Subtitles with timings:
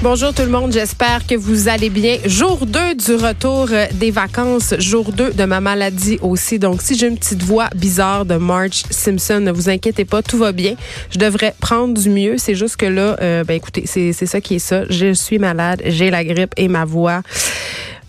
[0.00, 2.18] Bonjour tout le monde, j'espère que vous allez bien.
[2.24, 6.60] Jour 2 du retour euh, des vacances, jour 2 de ma maladie aussi.
[6.60, 10.38] Donc si j'ai une petite voix bizarre de Marge Simpson, ne vous inquiétez pas, tout
[10.38, 10.76] va bien.
[11.10, 14.54] Je devrais prendre du mieux, c'est juste que là, euh, ben écoutez, c'est ça qui
[14.54, 14.84] est ça.
[14.88, 17.22] Je suis malade, j'ai la grippe et ma voix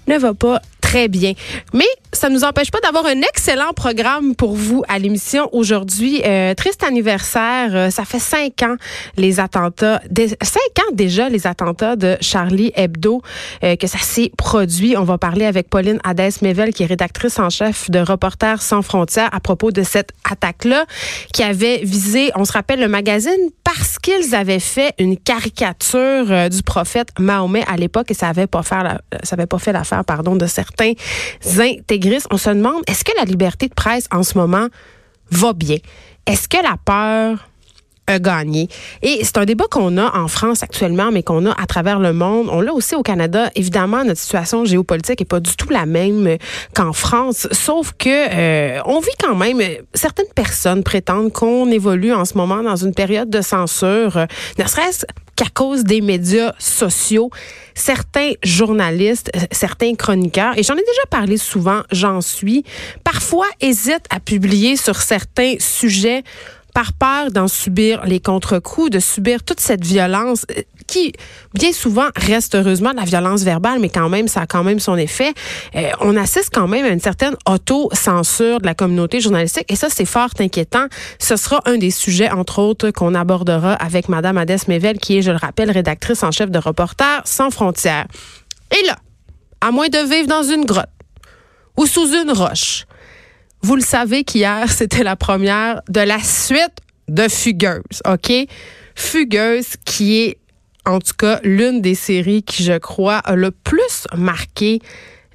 [0.07, 1.33] ne va pas très bien.
[1.71, 6.23] Mais ça ne nous empêche pas d'avoir un excellent programme pour vous à l'émission aujourd'hui.
[6.25, 8.75] Euh, triste anniversaire, euh, ça fait cinq ans
[9.15, 10.01] les attentats,
[10.41, 13.21] cinq ans déjà les attentats de Charlie Hebdo
[13.63, 14.97] euh, que ça s'est produit.
[14.97, 19.29] On va parler avec Pauline Hadès-Mével qui est rédactrice en chef de Reporters sans frontières
[19.31, 20.85] à propos de cette attaque-là
[21.33, 23.31] qui avait visé, on se rappelle le magazine
[23.63, 28.63] parce qu'ils avaient fait une caricature du prophète Mahomet à l'époque et ça avait pas
[28.71, 32.27] la, ça avait pas fait l'affaire pardon de certains intégristes.
[32.31, 34.67] On se demande, est-ce que la liberté de presse en ce moment
[35.31, 35.77] va bien?
[36.25, 37.49] Est-ce que la peur
[38.07, 38.67] a gagné?
[39.01, 42.13] Et c'est un débat qu'on a en France actuellement, mais qu'on a à travers le
[42.13, 42.47] monde.
[42.51, 43.49] On l'a aussi au Canada.
[43.55, 46.37] Évidemment, notre situation géopolitique est pas du tout la même
[46.75, 49.61] qu'en France, sauf que euh, on vit quand même.
[49.93, 54.25] Certaines personnes prétendent qu'on évolue en ce moment dans une période de censure,
[54.57, 55.05] ne serait-ce
[55.39, 57.29] qu'à cause des médias sociaux,
[57.73, 62.65] certains journalistes, euh, certains chroniqueurs, et j'en ai déjà parlé souvent, j'en suis,
[63.05, 66.23] parfois hésitent à publier sur certains sujets
[66.73, 71.13] par peur d'en subir les contre-coups, de subir toute cette violence euh, qui,
[71.53, 74.79] bien souvent, reste heureusement de la violence verbale, mais quand même, ça a quand même
[74.79, 75.33] son effet.
[75.75, 79.87] Euh, on assiste quand même à une certaine auto-censure de la communauté journalistique, et ça,
[79.89, 80.87] c'est fort inquiétant.
[81.19, 85.21] Ce sera un des sujets, entre autres, qu'on abordera avec Madame Adès Mével, qui est,
[85.21, 88.07] je le rappelle, rédactrice en chef de Reporters sans frontières.
[88.71, 88.95] Et là,
[89.61, 90.89] à moins de vivre dans une grotte
[91.77, 92.85] ou sous une roche,
[93.61, 98.31] vous le savez qu'hier, c'était la première de la suite de Fugueuse, OK?
[98.95, 100.37] Fugueuse qui est,
[100.85, 104.79] en tout cas, l'une des séries qui, je crois, a le plus marqué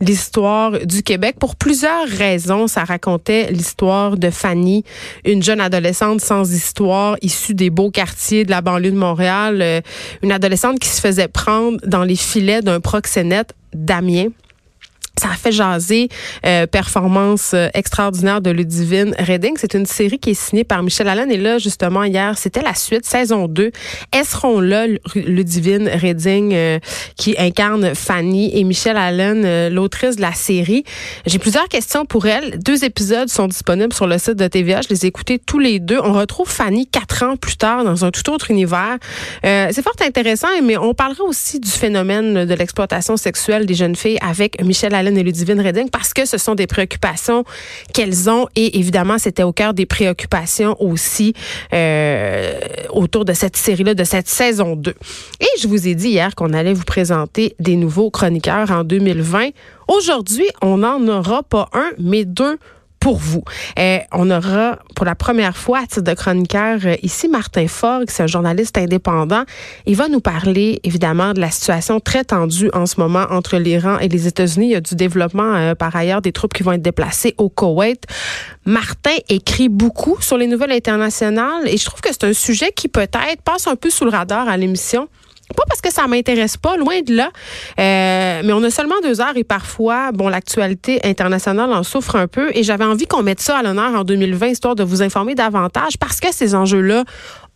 [0.00, 2.66] l'histoire du Québec pour plusieurs raisons.
[2.66, 4.84] Ça racontait l'histoire de Fanny,
[5.24, 9.80] une jeune adolescente sans histoire, issue des beaux quartiers de la banlieue de Montréal, euh,
[10.22, 14.28] une adolescente qui se faisait prendre dans les filets d'un proxénète, Damien.
[15.16, 16.08] Ça a fait jaser
[16.44, 19.54] euh, performance euh, extraordinaire de Ludivine Redding.
[19.60, 22.74] C'est une série qui est signée par Michel Allen et là justement hier, c'était la
[22.74, 23.70] suite saison 2.
[24.10, 26.78] Elles seront là Ludivine Redding euh,
[27.16, 30.82] qui incarne Fanny et Michel Allen l'autrice de la série.
[31.26, 32.58] J'ai plusieurs questions pour elle.
[32.58, 35.78] Deux épisodes sont disponibles sur le site de TVA, je les ai écoutés tous les
[35.78, 36.00] deux.
[36.02, 38.98] On retrouve Fanny quatre ans plus tard dans un tout autre univers.
[39.42, 44.18] c'est fort intéressant mais on parlera aussi du phénomène de l'exploitation sexuelle des jeunes filles
[44.20, 47.44] avec Michel Allen et Ludivine Redding parce que ce sont des préoccupations
[47.92, 51.34] qu'elles ont et évidemment c'était au cœur des préoccupations aussi
[51.72, 52.58] euh,
[52.90, 54.94] autour de cette série-là, de cette saison 2.
[55.40, 59.50] Et je vous ai dit hier qu'on allait vous présenter des nouveaux chroniqueurs en 2020.
[59.88, 62.58] Aujourd'hui, on n'en aura pas un, mais deux
[63.04, 63.44] pour vous.
[63.78, 68.04] Euh, on aura pour la première fois à titre de chroniqueur euh, ici Martin Forg,
[68.08, 69.42] c'est un journaliste indépendant.
[69.84, 73.98] Il va nous parler évidemment de la situation très tendue en ce moment entre l'Iran
[73.98, 74.68] et les États-Unis.
[74.68, 77.50] Il y a du développement euh, par ailleurs des troupes qui vont être déplacées au
[77.50, 78.06] Koweït.
[78.64, 82.88] Martin écrit beaucoup sur les nouvelles internationales et je trouve que c'est un sujet qui
[82.88, 85.10] peut-être passe un peu sous le radar à l'émission.
[85.54, 87.30] Pas parce que ça m'intéresse pas, loin de là.
[87.78, 92.26] Euh, mais on a seulement deux heures et parfois, bon, l'actualité internationale en souffre un
[92.26, 92.50] peu.
[92.54, 95.98] Et j'avais envie qu'on mette ça à l'honneur en 2020, histoire de vous informer davantage,
[95.98, 97.04] parce que ces enjeux-là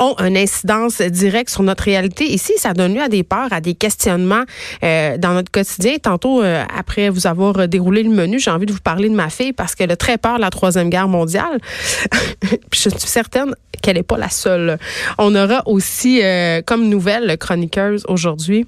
[0.01, 2.25] ont une incidence directe sur notre réalité.
[2.31, 4.45] Ici, ça donne lieu à des peurs, à des questionnements
[4.85, 5.97] euh, dans notre quotidien.
[6.01, 9.31] Tantôt, euh, après vous avoir déroulé le menu, j'ai envie de vous parler de ma
[9.31, 11.59] fille parce qu'elle a très peur de la Troisième Guerre mondiale.
[12.73, 14.79] je suis certaine qu'elle n'est pas la seule.
[15.19, 16.21] On aura aussi,
[16.67, 17.37] comme nouvelle
[18.09, 18.67] aujourd'hui,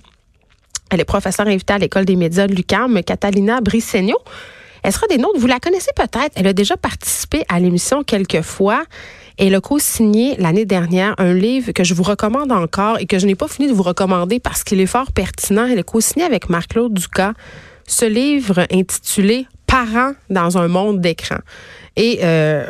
[0.91, 4.17] elle est professeure invitée à l'École des médias de l'UQAM, Catalina Brissegno.
[4.83, 5.39] Elle sera des nôtres.
[5.39, 6.33] Vous la connaissez peut-être.
[6.35, 8.83] Elle a déjà participé à l'émission quelques fois.
[9.39, 13.27] Elle a co-signé l'année dernière un livre que je vous recommande encore et que je
[13.27, 15.67] n'ai pas fini de vous recommander parce qu'il est fort pertinent.
[15.67, 17.33] Elle a co-signé avec Marc-Claude Ducas
[17.87, 21.39] ce livre intitulé Parents dans un monde d'écran.
[21.97, 22.67] Et euh,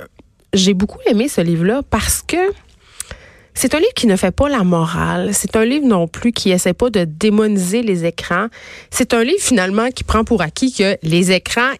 [0.53, 2.37] j'ai beaucoup aimé ce livre-là parce que
[3.55, 5.31] c'est un livre qui ne fait pas la morale.
[5.33, 8.47] C'est un livre non plus qui essaie pas de démoniser les écrans.
[8.91, 11.73] C'est un livre finalement qui prend pour acquis que les écrans,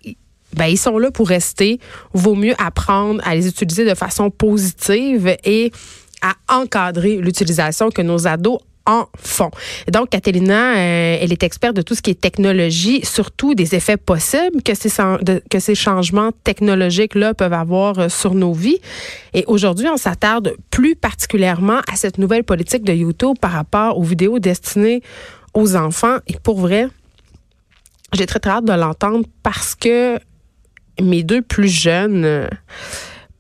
[0.55, 1.79] ben, ils sont là pour rester.
[2.13, 5.71] Vaut mieux apprendre à les utiliser de façon positive et
[6.23, 8.61] à encadrer l'utilisation que nos ados
[8.91, 9.51] en font.
[9.91, 13.97] donc, Catalina, euh, elle est experte de tout ce qui est technologie, surtout des effets
[13.97, 14.91] possibles que ces,
[15.51, 18.81] que ces changements technologiques-là peuvent avoir euh, sur nos vies.
[19.35, 24.03] Et aujourd'hui, on s'attarde plus particulièrement à cette nouvelle politique de YouTube par rapport aux
[24.03, 25.03] vidéos destinées
[25.55, 26.19] aux enfants.
[26.27, 26.89] Et pour vrai,
[28.13, 30.19] j'ai très très hâte de l'entendre parce que
[31.01, 32.49] mes deux plus jeunes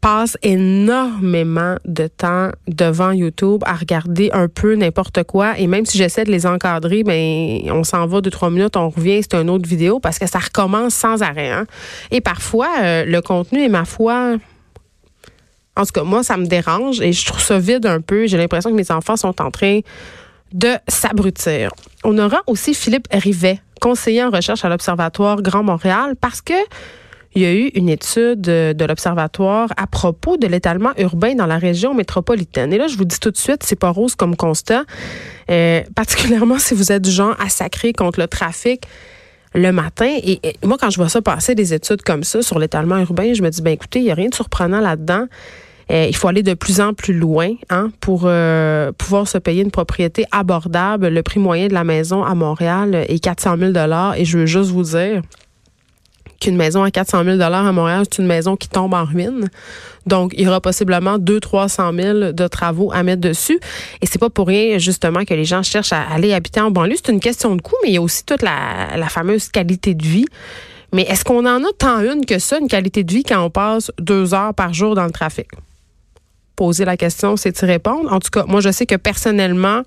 [0.00, 5.58] passent énormément de temps devant YouTube à regarder un peu n'importe quoi.
[5.58, 8.88] Et même si j'essaie de les encadrer ben on s'en va deux trois minutes on
[8.88, 11.66] revient c'est une autre vidéo parce que ça recommence sans arrêt hein.
[12.10, 14.36] et parfois euh, le contenu est ma foi.
[15.76, 18.26] En tout cas moi ça me dérange et je trouve ça vide un peu.
[18.26, 19.80] J'ai l'impression que mes enfants sont en train
[20.52, 21.70] de s'abrutir.
[22.04, 26.54] On aura aussi Philippe Rivet conseiller en recherche à l'Observatoire Grand Montréal parce que
[27.34, 31.58] il y a eu une étude de l'Observatoire à propos de l'étalement urbain dans la
[31.58, 32.72] région métropolitaine.
[32.72, 34.84] Et là, je vous dis tout de suite, c'est pas rose comme constat,
[35.50, 38.86] euh, particulièrement si vous êtes du genre à sacrer contre le trafic
[39.54, 40.10] le matin.
[40.24, 43.42] Et, moi, quand je vois ça passer, des études comme ça sur l'étalement urbain, je
[43.42, 45.26] me dis, ben écoutez, il n'y a rien de surprenant là-dedans.
[45.90, 49.62] Euh, il faut aller de plus en plus loin hein, pour euh, pouvoir se payer
[49.62, 51.08] une propriété abordable.
[51.08, 53.72] Le prix moyen de la maison à Montréal est 400 000
[54.16, 55.22] Et je veux juste vous dire,
[56.40, 59.48] qu'une maison à 400 000 à Montréal, c'est une maison qui tombe en ruine.
[60.06, 63.60] Donc, il y aura possiblement 200-300 000 de travaux à mettre dessus.
[64.00, 66.96] Et c'est pas pour rien, justement, que les gens cherchent à aller habiter en banlieue.
[66.96, 70.04] C'est une question de coût, mais il y a aussi toute la, fameuse qualité de
[70.04, 70.26] vie.
[70.92, 73.50] Mais est-ce qu'on en a tant une que ça, une qualité de vie, quand on
[73.50, 75.46] passe deux heures par jour dans le trafic?
[76.56, 78.12] Poser la question, c'est y répondre.
[78.12, 79.82] En tout cas, moi, je sais que personnellement,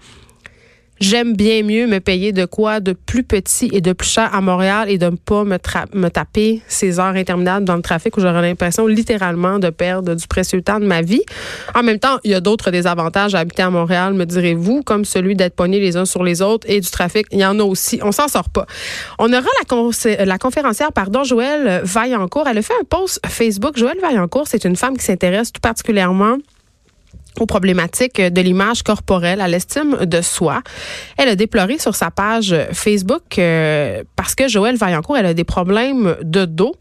[1.04, 4.40] j'aime bien mieux me payer de quoi de plus petit et de plus cher à
[4.40, 5.58] Montréal et de ne pas me,
[6.08, 10.62] taper ces heures interminables dans le trafic où j'aurais l'impression littéralement de perdre du précieux
[10.62, 11.22] temps de ma vie.
[11.76, 15.04] En même temps, il y a d'autres désavantages à habiter à Montréal, me direz-vous, comme
[15.04, 17.28] celui d'être pogné les uns sur les autres et du trafic.
[17.32, 18.00] Il y en a aussi.
[18.02, 18.66] On s'en sort pas.
[19.20, 22.48] On aura la, la conférencière, pardon, Joëlle Vaillancourt.
[22.48, 23.78] Elle a fait un post Facebook.
[23.78, 26.38] Joëlle Vaillancourt, c'est une femme qui s'intéresse tout particulièrement
[27.40, 30.62] aux problématiques de l'image corporelle, à l'estime de soi.
[31.18, 35.44] Elle a déploré sur sa page Facebook euh, parce que Joëlle Vaillancourt, elle a des
[35.44, 36.76] problèmes de dos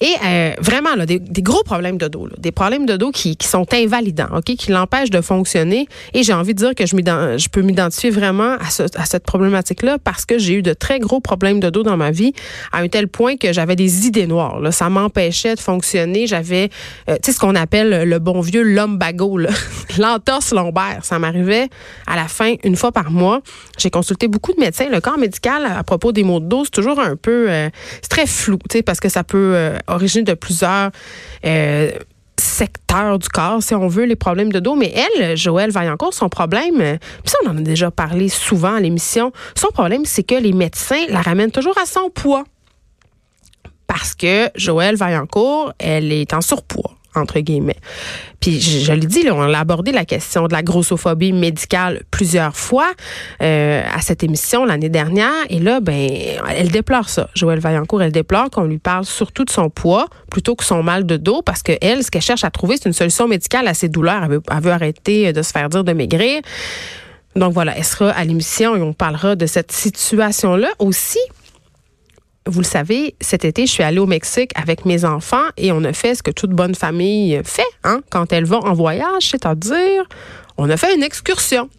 [0.00, 3.10] et euh, vraiment, là, des, des, gros problèmes de dos, là, des problèmes de dos
[3.10, 5.88] qui, qui sont invalidants, ok, qui l'empêchent de fonctionner.
[6.14, 9.24] Et j'ai envie de dire que je, je peux m'identifier vraiment à, ce, à cette
[9.24, 12.32] problématique-là parce que j'ai eu de très gros problèmes de dos dans ma vie,
[12.72, 14.58] à un tel point que j'avais des idées noires.
[14.60, 14.72] Là.
[14.72, 16.26] Ça m'empêchait de fonctionner.
[16.26, 16.70] J'avais,
[17.10, 19.38] euh, tu sais, ce qu'on appelle le bon vieux lumbago,
[19.98, 21.00] l'entorse lombaire.
[21.02, 21.68] Ça m'arrivait
[22.06, 23.42] à la fin une fois par mois.
[23.76, 24.88] J'ai consulté beaucoup de médecins.
[24.90, 27.68] Le corps médical à propos des maux de dos, c'est toujours un peu, euh,
[28.00, 30.90] c'est très flou, tu sais, parce que ça peut euh, origine de plusieurs
[31.44, 31.90] euh,
[32.38, 34.76] secteurs du corps, si on veut, les problèmes de dos.
[34.76, 38.80] Mais elle, Joëlle Vaillancourt, son problème, puis ça, on en a déjà parlé souvent à
[38.80, 42.44] l'émission, son problème, c'est que les médecins la ramènent toujours à son poids.
[43.86, 47.76] Parce que Joëlle Vaillancourt, elle est en surpoids entre guillemets.
[48.40, 52.02] Puis je, je l'ai dit, là, on a abordé la question de la grossophobie médicale
[52.10, 52.90] plusieurs fois
[53.42, 55.30] euh, à cette émission l'année dernière.
[55.48, 56.10] Et là, ben,
[56.56, 57.28] elle déplore ça.
[57.34, 61.04] Joëlle Vaillancourt, elle déplore qu'on lui parle surtout de son poids plutôt que son mal
[61.04, 63.74] de dos parce que elle, ce qu'elle cherche à trouver, c'est une solution médicale à
[63.74, 64.22] ses douleurs.
[64.24, 66.40] Elle veut, elle veut arrêter de se faire dire de maigrir.
[67.36, 71.20] Donc voilà, elle sera à l'émission et on parlera de cette situation-là aussi
[72.50, 75.84] vous le savez, cet été, je suis allée au Mexique avec mes enfants et on
[75.84, 80.04] a fait ce que toute bonne famille fait hein, quand elle va en voyage, c'est-à-dire
[80.58, 81.70] on a fait une excursion.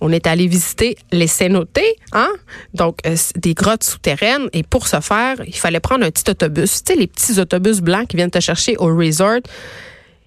[0.00, 1.80] On est allé visiter les cénotes,
[2.12, 2.30] hein?
[2.74, 4.50] donc euh, des grottes souterraines.
[4.52, 6.84] Et pour ce faire, il fallait prendre un petit autobus.
[6.84, 9.40] Tu sais, les petits autobus blancs qui viennent te chercher au resort.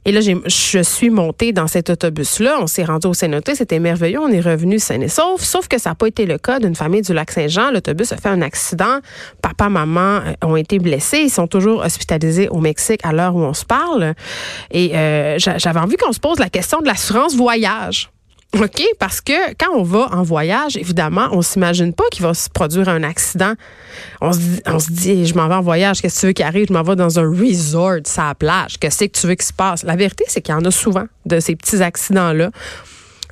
[0.07, 2.59] Et là, je suis montée dans cet autobus-là.
[2.61, 3.55] On s'est rendu au Saint-Noté.
[3.55, 4.21] C'était merveilleux.
[4.21, 5.41] On est revenu sain et sauf.
[5.41, 7.71] Sauf que ça n'a pas été le cas d'une famille du Lac-Saint-Jean.
[7.71, 8.99] L'autobus a fait un accident.
[9.41, 11.23] Papa, maman euh, ont été blessés.
[11.23, 14.13] Ils sont toujours hospitalisés au Mexique à l'heure où on se parle.
[14.71, 18.09] Et euh, j'avais envie qu'on se pose la question de l'assurance voyage.
[18.55, 18.81] OK?
[18.97, 22.87] Parce que quand on va en voyage, évidemment, on s'imagine pas qu'il va se produire
[22.87, 23.53] un accident.
[24.21, 26.67] On se dit, je m'en vais en voyage, qu'est-ce que tu veux qui arrive?
[26.69, 28.77] Je m'en vais dans un resort, sa plage.
[28.79, 29.83] Qu'est-ce que tu veux qu'il se passe?
[29.83, 32.51] La vérité, c'est qu'il y en a souvent de ces petits accidents-là.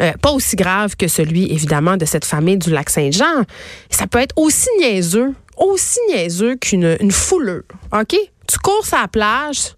[0.01, 3.43] Euh, pas aussi grave que celui, évidemment, de cette famille du lac Saint-Jean.
[3.89, 7.65] Ça peut être aussi niaiseux, aussi niaiseux qu'une une fouleux.
[7.93, 8.15] OK?
[8.47, 9.74] Tu cours à la plage,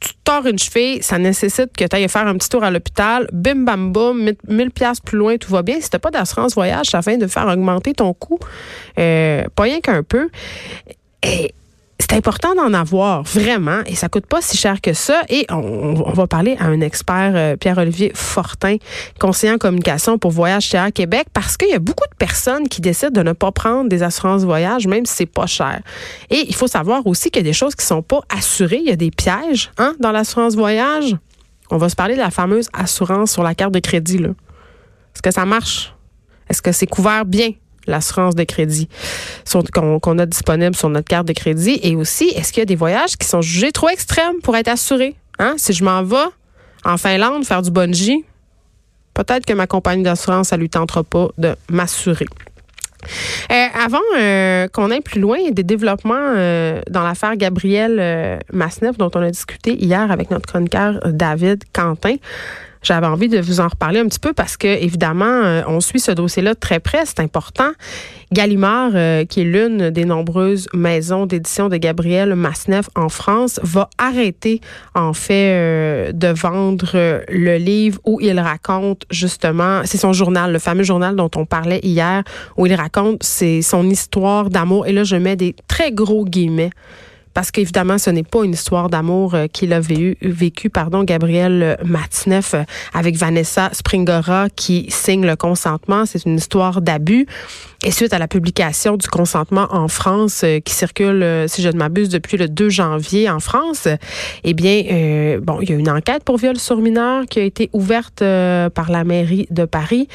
[0.00, 3.28] tu tords une cheville, ça nécessite que tu ailles faire un petit tour à l'hôpital,
[3.32, 5.80] bim bam boum, 1000 pièces plus loin, tout va bien.
[5.80, 8.38] Si t'as pas d'assurance voyage, ça fait de faire augmenter ton coût,
[8.98, 10.28] euh, pas rien qu'un peu.
[12.00, 15.22] C'est important d'en avoir vraiment et ça coûte pas si cher que ça.
[15.28, 18.76] Et on, va parler à un expert, euh, Pierre-Olivier Fortin,
[19.18, 22.80] conseiller en communication pour Voyage chez Québec, parce qu'il y a beaucoup de personnes qui
[22.80, 25.80] décident de ne pas prendre des assurances voyage, même si c'est pas cher.
[26.30, 28.78] Et il faut savoir aussi qu'il y a des choses qui sont pas assurées.
[28.80, 31.16] Il y a des pièges hein, dans l'assurance voyage.
[31.70, 34.18] On va se parler de la fameuse assurance sur la carte de crédit.
[34.18, 35.94] Est-ce que ça marche?
[36.48, 37.50] Est-ce que c'est couvert bien?
[37.88, 38.88] L'assurance de crédit
[39.72, 41.80] qu'on a disponible sur notre carte de crédit?
[41.82, 44.68] Et aussi, est-ce qu'il y a des voyages qui sont jugés trop extrêmes pour être
[44.68, 45.16] assurés?
[45.38, 45.54] Hein?
[45.56, 46.16] Si je m'en vais
[46.84, 48.24] en Finlande faire du bungee,
[49.14, 52.26] peut-être que ma compagnie d'assurance, ça lui tentera pas de m'assurer.
[53.50, 59.10] Euh, avant euh, qu'on aille plus loin, des développements euh, dans l'affaire Gabriel Masneff dont
[59.14, 62.16] on a discuté hier avec notre chroniqueur David Quentin.
[62.82, 66.00] J'avais envie de vous en reparler un petit peu parce que, évidemment, euh, on suit
[66.00, 67.70] ce dossier-là très près, c'est important.
[68.32, 73.88] Gallimard, euh, qui est l'une des nombreuses maisons d'édition de Gabriel Masneff en France, va
[73.98, 74.60] arrêter,
[74.94, 80.58] en fait, euh, de vendre le livre où il raconte justement, c'est son journal, le
[80.58, 82.22] fameux journal dont on parlait hier,
[82.56, 84.86] où il raconte son histoire d'amour.
[84.86, 86.70] Et là, je mets des très gros guillemets
[87.38, 92.54] parce qu'évidemment, ce n'est pas une histoire d'amour euh, qu'il a vécu, pardon, Gabriel Matineff
[92.54, 96.04] euh, avec Vanessa Springora qui signe le consentement.
[96.04, 97.28] C'est une histoire d'abus.
[97.84, 101.76] Et suite à la publication du consentement en France, euh, qui circule, si je ne
[101.76, 103.86] m'abuse, depuis le 2 janvier en France,
[104.42, 107.70] eh bien, bon, il y a une enquête pour viol sur mineur qui a été
[107.72, 110.08] ouverte par la mairie de Paris.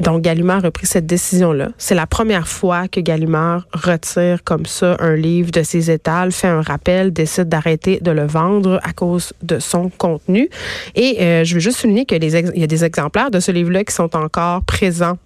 [0.00, 1.70] Donc, Gallimard a pris cette décision-là.
[1.78, 6.48] C'est la première fois que Gallimard retire comme ça un livre de ses étals, fait
[6.48, 10.50] un rappel, décide d'arrêter de le vendre à cause de son contenu.
[10.94, 13.94] Et euh, je veux juste souligner qu'il y a des exemplaires de ce livre-là qui
[13.94, 15.16] sont encore présents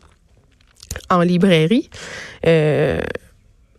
[1.09, 1.91] en librairie.
[2.47, 3.01] Euh,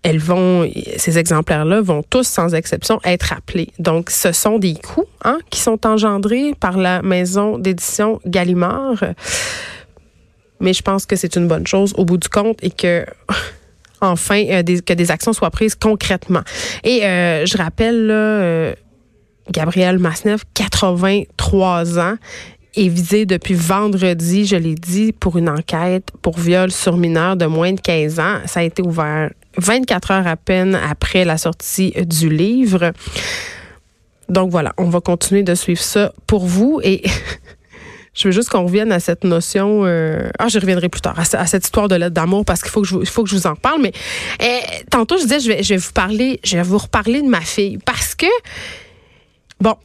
[0.03, 3.71] elles vont, ces exemplaires-là vont tous, sans exception, être appelés.
[3.79, 9.03] Donc, ce sont des coûts hein, qui sont engendrés par la maison d'édition Gallimard
[10.61, 13.05] mais je pense que c'est une bonne chose au bout du compte et que
[14.01, 16.43] enfin euh, que des actions soient prises concrètement.
[16.83, 18.73] Et euh, je rappelle là, euh,
[19.51, 22.15] Gabriel Masneff, 83 ans
[22.75, 27.45] est visé depuis vendredi, je l'ai dit, pour une enquête pour viol sur mineur de
[27.45, 28.37] moins de 15 ans.
[28.45, 32.93] Ça a été ouvert 24 heures à peine après la sortie du livre.
[34.29, 37.03] Donc voilà, on va continuer de suivre ça pour vous et
[38.13, 39.85] Je veux juste qu'on revienne à cette notion.
[39.85, 42.81] Euh, ah, je reviendrai plus tard à, cette histoire de lettre d'amour parce qu'il faut
[42.81, 43.81] que je, faut que je vous en parle.
[43.81, 43.93] Mais
[44.41, 47.27] eh, tantôt, je disais, je vais, je vais vous parler, je vais vous reparler de
[47.27, 48.25] ma fille parce que
[49.61, 49.75] bon,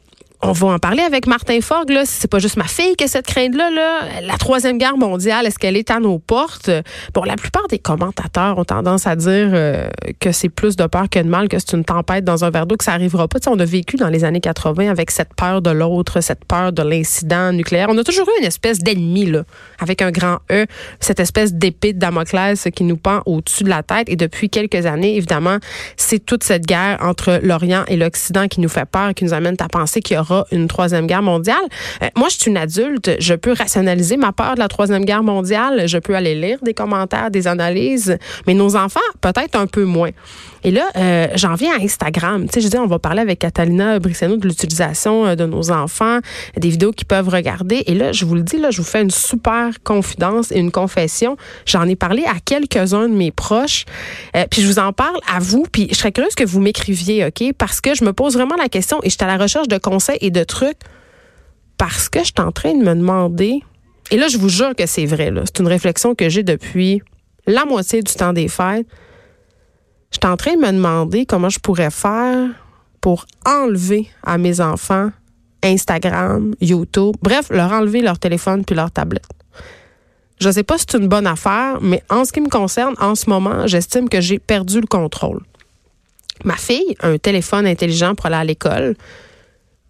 [0.47, 1.91] on va en parler avec Martin Fogg.
[1.91, 2.03] Là.
[2.05, 3.71] C'est pas juste ma fille qui a cette crainte-là.
[3.71, 4.21] Là.
[4.23, 6.71] La troisième guerre mondiale, est-ce qu'elle est à nos portes?
[7.15, 9.89] Bon, la plupart des commentateurs ont tendance à dire euh,
[10.21, 12.67] que c'est plus de peur que de mal, que c'est une tempête dans un verre
[12.67, 13.39] d'eau, que ça arrivera pas.
[13.49, 16.83] on a vécu dans les années 80 avec cette peur de l'autre, cette peur de
[16.83, 17.89] l'incident nucléaire.
[17.91, 19.43] On a toujours eu une espèce d'ennemi, là,
[19.81, 20.67] avec un grand E,
[21.01, 24.09] cette espèce d'épée de Damoclès qui nous pend au-dessus de la tête.
[24.09, 25.59] Et depuis quelques années, évidemment,
[25.97, 29.57] c'est toute cette guerre entre l'Orient et l'Occident qui nous fait peur, qui nous amène
[29.61, 31.57] à penser qu'il y aura une troisième guerre mondiale.
[32.03, 35.23] Euh, moi, je suis une adulte, je peux rationaliser ma peur de la troisième guerre
[35.23, 39.85] mondiale, je peux aller lire des commentaires, des analyses, mais nos enfants, peut-être un peu
[39.85, 40.11] moins.
[40.65, 42.47] Et là, euh, j'en viens à Instagram.
[42.47, 45.71] Tu sais, je dis, on va parler avec Catalina Brisseno de l'utilisation euh, de nos
[45.71, 46.19] enfants,
[46.57, 47.85] des vidéos qu'ils peuvent regarder.
[47.87, 50.73] Et là, je vous le dis, là, je vous fais une super confidence et une
[50.73, 51.37] confession.
[51.67, 53.85] J'en ai parlé à quelques-uns de mes proches.
[54.51, 55.67] puis je vous en parle à vous.
[55.71, 57.53] Puis je serais curieuse que vous m'écriviez, OK?
[57.57, 59.79] Parce que je me pose vraiment la question et je suis à la recherche de
[59.79, 60.79] conseils et de trucs
[61.79, 63.61] parce que je suis en train de me demander,
[64.11, 67.03] et là, je vous jure que c'est vrai, c'est une réflexion que j'ai depuis
[67.47, 68.87] la moitié du temps des fêtes.
[70.11, 72.49] Je suis en train de me demander comment je pourrais faire
[73.01, 75.11] pour enlever à mes enfants
[75.63, 79.25] Instagram, YouTube, bref, leur enlever leur téléphone puis leur tablette.
[80.41, 82.95] Je ne sais pas si c'est une bonne affaire, mais en ce qui me concerne,
[83.01, 85.41] en ce moment, j'estime que j'ai perdu le contrôle.
[86.45, 88.95] Ma fille a un téléphone intelligent pour aller à l'école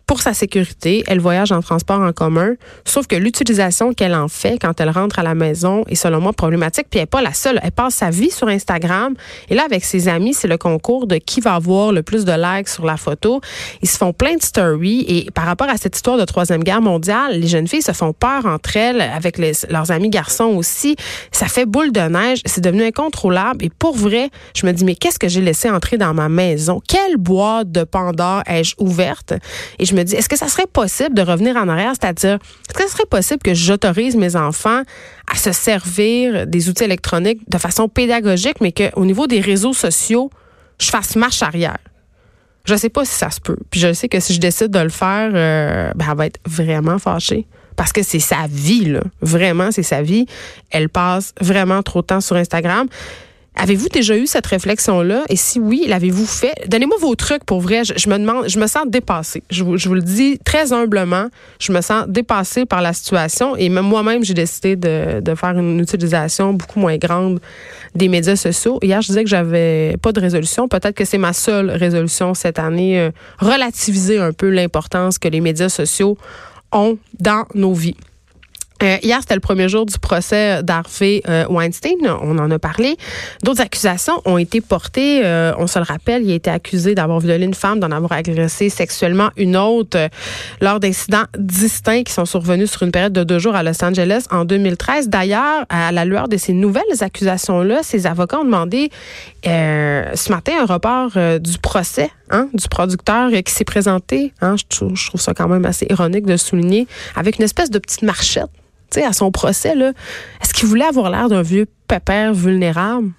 [0.07, 4.57] pour sa sécurité, elle voyage en transport en commun, sauf que l'utilisation qu'elle en fait
[4.61, 7.33] quand elle rentre à la maison est selon moi problématique, puis elle n'est pas la
[7.33, 7.59] seule.
[7.63, 9.15] Elle passe sa vie sur Instagram,
[9.49, 12.33] et là, avec ses amis, c'est le concours de qui va avoir le plus de
[12.33, 13.41] likes sur la photo.
[13.83, 16.83] Ils se font plein de stories, et par rapport à cette histoire de Troisième Guerre
[16.83, 20.95] mondiale, les jeunes filles se font peur entre elles, avec leurs amis garçons aussi.
[21.33, 24.95] Ça fait boule de neige, c'est devenu incontrôlable, et pour vrai, je me dis, mais
[24.95, 26.81] qu'est-ce que j'ai laissé entrer dans ma maison?
[26.87, 29.35] Quelle boîte de Pandore ai-je ouverte?
[29.81, 32.39] Et je me dis, est-ce que ça serait possible de revenir en arrière, c'est-à-dire,
[32.69, 34.83] est-ce que ça serait possible que j'autorise mes enfants
[35.31, 40.31] à se servir des outils électroniques de façon pédagogique, mais qu'au niveau des réseaux sociaux,
[40.81, 41.79] je fasse marche arrière?
[42.65, 43.59] Je ne sais pas si ça se peut.
[43.71, 46.41] Puis je sais que si je décide de le faire, euh, ben, elle va être
[46.47, 47.47] vraiment fâchée.
[47.77, 49.03] Parce que c'est sa vie, là.
[49.21, 50.27] Vraiment, c'est sa vie.
[50.71, 52.89] Elle passe vraiment trop de temps sur Instagram.
[53.59, 55.25] Avez-vous déjà eu cette réflexion-là?
[55.31, 56.53] Et si oui, l'avez-vous fait?
[56.69, 57.83] Donnez-moi vos trucs pour vrai.
[57.85, 59.43] Je, me demande, je me sens dépassée.
[59.51, 61.29] Je vous, le dis très humblement.
[61.59, 65.59] Je me sens dépassée par la situation et même moi-même, j'ai décidé de, de, faire
[65.59, 67.41] une utilisation beaucoup moins grande
[67.95, 68.79] des médias sociaux.
[68.83, 70.69] Hier, je disais que j'avais pas de résolution.
[70.69, 73.01] Peut-être que c'est ma seule résolution cette année.
[73.01, 76.19] Euh, relativiser un peu l'importance que les médias sociaux
[76.73, 77.97] ont dans nos vies.
[78.83, 81.97] Euh, hier, c'était le premier jour du procès d'Harvey euh, Weinstein.
[82.23, 82.97] On en a parlé.
[83.43, 85.23] D'autres accusations ont été portées.
[85.25, 88.13] Euh, on se le rappelle, il a été accusé d'avoir violé une femme, d'en avoir
[88.13, 90.09] agressé sexuellement une autre
[90.61, 94.27] lors d'incidents distincts qui sont survenus sur une période de deux jours à Los Angeles
[94.31, 95.09] en 2013.
[95.09, 98.91] D'ailleurs, à la lueur de ces nouvelles accusations-là, ses avocats ont demandé
[99.45, 104.33] ce matin un report du procès hein, du producteur qui s'est présenté.
[104.41, 108.03] Hein, je, trouve, ça quand même assez ironique de souligner, avec une espèce de petite
[108.03, 108.51] marchette
[108.91, 109.75] tu sais, à son procès,
[110.41, 113.11] est-ce qu'il voulait avoir l'air d'un vieux pépère vulnérable?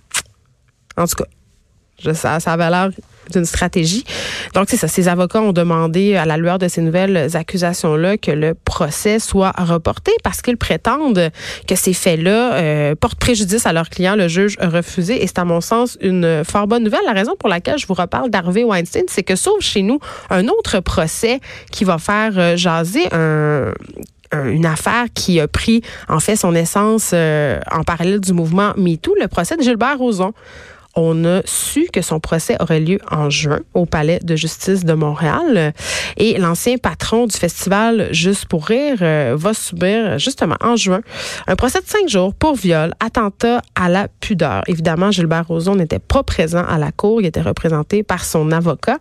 [0.95, 2.89] En tout cas, ça avait l'air
[3.31, 4.03] d'une stratégie.
[4.53, 4.87] Donc, c'est ça.
[4.87, 9.51] Ses avocats ont demandé, à la lueur de ces nouvelles accusations-là, que le procès soit
[9.57, 11.31] reporté parce qu'ils prétendent
[11.67, 14.15] que ces faits-là euh, portent préjudice à leurs clients.
[14.15, 17.01] Le juge a refusé et c'est à mon sens une fort bonne nouvelle.
[17.05, 20.47] La raison pour laquelle je vous reparle d'Harvey Weinstein, c'est que sauf chez nous un
[20.47, 21.39] autre procès
[21.71, 23.73] qui va faire euh, jaser un
[24.33, 29.15] une affaire qui a pris en fait son essence euh, en parallèle du mouvement MeToo,
[29.19, 30.33] le procès de Gilbert Rozon.
[30.99, 34.93] On a su que son procès aurait lieu en juin au Palais de justice de
[34.93, 35.73] Montréal.
[36.17, 41.01] Et l'ancien patron du festival Juste pour rire euh, va subir justement en juin
[41.45, 44.63] un procès de cinq jours pour viol, attentat à la pudeur.
[44.67, 47.21] Évidemment, Gilbert Rozon n'était pas présent à la cour.
[47.21, 48.97] Il était représenté par son avocat.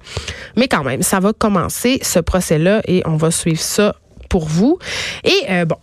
[0.56, 3.96] Mais quand même, ça va commencer ce procès-là et on va suivre ça
[4.28, 4.78] pour vous.
[5.24, 5.76] Et euh, bon,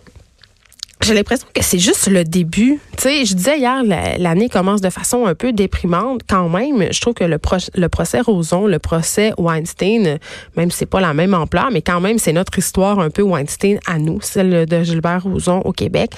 [1.04, 2.80] j'ai l'impression que c'est juste le début.
[2.98, 3.84] Tu sais, je disais hier,
[4.18, 6.88] l'année commence de façon un peu déprimante quand même.
[6.92, 7.40] Je trouve que le,
[7.76, 10.20] le procès Roson, le procès Weinstein,
[10.56, 13.22] même si c'est pas la même ampleur, mais quand même, c'est notre histoire un peu
[13.22, 16.12] Weinstein à nous, celle de Gilbert Rozon au Québec.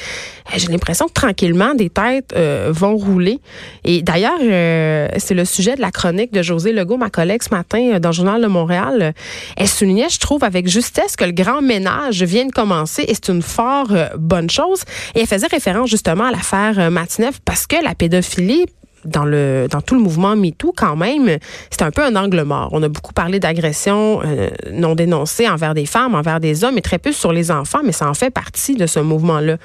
[0.53, 3.39] Euh, j'ai l'impression que tranquillement, des têtes euh, vont rouler.
[3.83, 7.53] Et d'ailleurs, euh, c'est le sujet de la chronique de José Legault, ma collègue ce
[7.53, 9.13] matin dans le Journal de Montréal.
[9.57, 13.29] Elle soulignait, je trouve, avec justesse que le grand ménage vient de commencer et c'est
[13.29, 14.74] une fort bonne chose.
[15.15, 18.65] Et elle faisait référence justement à l'affaire euh, Matineff parce que la pédophilie
[19.05, 21.37] dans tout le mouvement MeToo quand même,
[21.69, 22.69] c'est un peu un angle mort.
[22.71, 26.81] On a beaucoup parlé d'agressions euh, non dénoncées envers des femmes, envers des hommes, et
[26.81, 29.57] très peu sur les enfants, mais ça en fait partie de ce mouvement-là.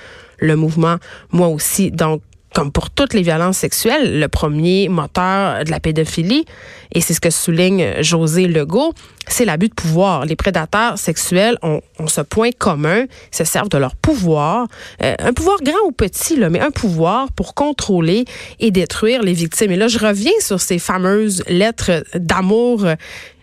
[0.43, 0.97] Le mouvement,
[1.33, 1.91] moi aussi.
[1.91, 2.23] Donc,
[2.55, 6.45] comme pour toutes les violences sexuelles, le premier moteur de la pédophilie,
[6.93, 8.93] et c'est ce que souligne José Legault,
[9.29, 10.25] c'est l'abus de pouvoir.
[10.27, 14.67] Les prédateurs sexuels ont, ce point commun, se servent de leur pouvoir,
[15.03, 18.25] euh, un pouvoir grand ou petit, là, mais un pouvoir pour contrôler
[18.59, 19.71] et détruire les victimes.
[19.71, 22.85] Et là, je reviens sur ces fameuses lettres d'amour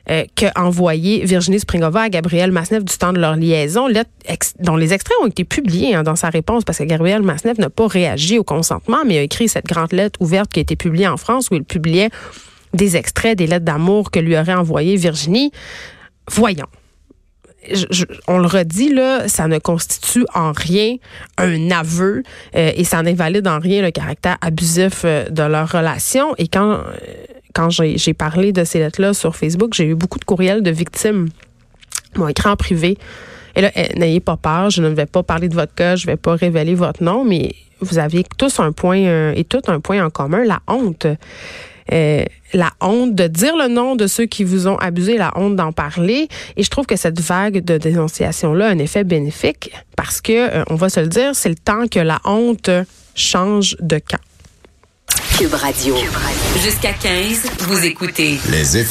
[0.10, 3.88] euh, qu'a envoyé Virginie Springova à Gabriel Masneff du temps de leur liaison,
[4.60, 7.70] dont les extraits ont été publiés hein, dans sa réponse parce que Gabriel Masneff n'a
[7.70, 11.08] pas réagi au consentement, mais a écrit cette grande lettre ouverte qui a été publiée
[11.08, 12.10] en France où il publiait
[12.74, 15.52] des extraits des lettres d'amour que lui aurait envoyées Virginie.
[16.30, 16.68] Voyons.
[18.28, 20.96] on le redit là, ça ne constitue en rien
[21.38, 22.24] un aveu
[22.56, 26.34] euh, et ça n'invalide en rien le caractère abusif euh, de leur relation.
[26.38, 26.82] Et quand
[27.58, 31.30] quand j'ai parlé de ces lettres-là sur Facebook, j'ai eu beaucoup de courriels de victimes
[32.16, 32.98] mon écran privé.
[33.56, 36.06] Et là, eh, n'ayez pas peur, je ne vais pas parler de votre cas, je
[36.06, 39.62] ne vais pas révéler votre nom, mais vous aviez tous un point euh, et tout
[39.68, 41.08] un point en commun, la honte.
[41.94, 45.56] Euh, la honte de dire le nom de ceux qui vous ont abusé, la honte
[45.56, 46.28] d'en parler.
[46.58, 50.64] Et je trouve que cette vague de dénonciation-là a un effet bénéfique parce que, euh,
[50.70, 52.70] on va se le dire, c'est le temps que la honte
[53.16, 54.20] change de camp.
[55.38, 55.96] Cube Radio.
[56.64, 58.40] Jusqu'à 15, vous écoutez.
[58.50, 58.78] Les